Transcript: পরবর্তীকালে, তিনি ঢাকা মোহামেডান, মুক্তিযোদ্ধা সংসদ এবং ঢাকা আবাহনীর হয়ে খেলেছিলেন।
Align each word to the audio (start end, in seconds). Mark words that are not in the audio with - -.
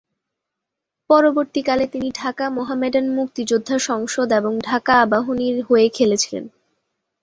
পরবর্তীকালে, 1.09 1.85
তিনি 1.87 2.09
ঢাকা 2.15 2.45
মোহামেডান, 2.49 3.05
মুক্তিযোদ্ধা 3.15 3.75
সংসদ 3.79 4.27
এবং 4.31 4.53
ঢাকা 4.59 4.93
আবাহনীর 5.01 5.57
হয়ে 5.63 5.87
খেলেছিলেন। 5.89 6.45